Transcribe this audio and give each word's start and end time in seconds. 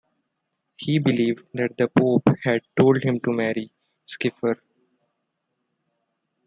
He 0.77 0.97
believed 0.97 1.43
that 1.53 1.77
the 1.77 1.87
Pope 1.87 2.23
had 2.43 2.63
told 2.75 3.03
him 3.03 3.19
to 3.19 3.31
marry 3.31 3.71
Schiffer. 4.07 4.59